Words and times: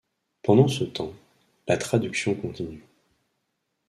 Pendant 0.41 0.67
ce 0.67 0.83
temps, 0.83 1.13
la 1.67 1.77
traduction 1.77 2.33
continue. 2.33 2.83